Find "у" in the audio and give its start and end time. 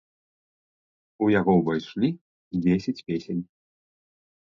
1.27-1.27